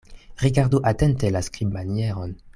Rigardu 0.43 0.79
atente 0.93 1.29
la 1.37 1.43
skribmanieron. 1.51 2.35